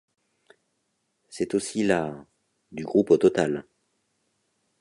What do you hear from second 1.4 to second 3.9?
aussi la du groupe au total.